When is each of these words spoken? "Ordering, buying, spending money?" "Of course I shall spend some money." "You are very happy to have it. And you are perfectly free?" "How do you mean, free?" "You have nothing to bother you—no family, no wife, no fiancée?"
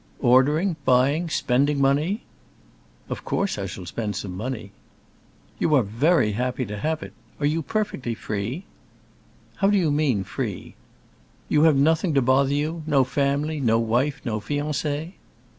"Ordering, 0.23 0.77
buying, 0.83 1.29
spending 1.29 1.79
money?" 1.79 2.23
"Of 3.07 3.23
course 3.23 3.59
I 3.59 3.67
shall 3.67 3.85
spend 3.85 4.15
some 4.15 4.35
money." 4.35 4.71
"You 5.59 5.75
are 5.75 5.83
very 5.83 6.31
happy 6.31 6.65
to 6.65 6.77
have 6.79 7.03
it. 7.03 7.13
And 7.39 7.51
you 7.51 7.59
are 7.59 7.61
perfectly 7.61 8.15
free?" 8.15 8.65
"How 9.57 9.69
do 9.69 9.77
you 9.77 9.91
mean, 9.91 10.23
free?" 10.23 10.73
"You 11.49 11.65
have 11.65 11.75
nothing 11.75 12.15
to 12.15 12.21
bother 12.23 12.51
you—no 12.55 13.03
family, 13.03 13.59
no 13.59 13.77
wife, 13.77 14.19
no 14.25 14.39
fiancée?" 14.39 15.11